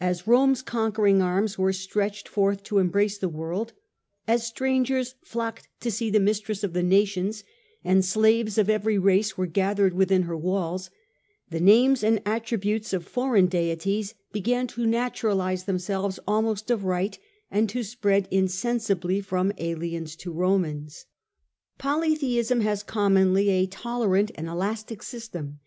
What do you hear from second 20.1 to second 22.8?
to Romans. Polytheism